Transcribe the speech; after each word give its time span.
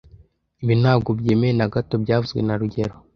Ibi 0.63 0.73
ntabwo 0.81 1.09
byemewe 1.19 1.53
na 1.57 1.67
gato 1.73 1.95
byavuzwe 2.03 2.39
na 2.43 2.55
rugero 2.61 2.95